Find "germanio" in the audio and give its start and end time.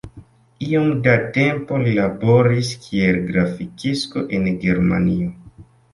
4.65-5.29